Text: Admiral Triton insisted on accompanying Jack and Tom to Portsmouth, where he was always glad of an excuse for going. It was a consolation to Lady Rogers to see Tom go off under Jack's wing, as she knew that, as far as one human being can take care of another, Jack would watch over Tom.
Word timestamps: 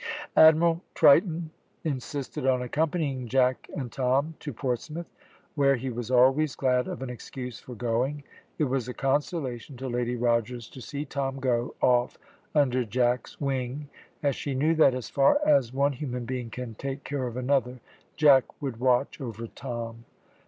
Admiral 0.35 0.81
Triton 0.95 1.51
insisted 1.83 2.47
on 2.47 2.63
accompanying 2.63 3.27
Jack 3.27 3.69
and 3.77 3.91
Tom 3.91 4.33
to 4.39 4.51
Portsmouth, 4.51 5.05
where 5.53 5.75
he 5.75 5.91
was 5.91 6.09
always 6.09 6.55
glad 6.55 6.87
of 6.87 7.03
an 7.03 7.11
excuse 7.11 7.59
for 7.59 7.75
going. 7.75 8.23
It 8.57 8.63
was 8.63 8.87
a 8.87 8.95
consolation 8.95 9.77
to 9.77 9.87
Lady 9.87 10.15
Rogers 10.15 10.67
to 10.69 10.81
see 10.81 11.05
Tom 11.05 11.37
go 11.39 11.75
off 11.81 12.17
under 12.55 12.83
Jack's 12.83 13.39
wing, 13.39 13.89
as 14.23 14.35
she 14.35 14.55
knew 14.55 14.73
that, 14.73 14.95
as 14.95 15.07
far 15.07 15.39
as 15.45 15.71
one 15.71 15.93
human 15.93 16.25
being 16.25 16.49
can 16.49 16.73
take 16.73 17.03
care 17.03 17.27
of 17.27 17.37
another, 17.37 17.79
Jack 18.15 18.59
would 18.59 18.79
watch 18.79 19.21
over 19.21 19.45
Tom. 19.45 20.05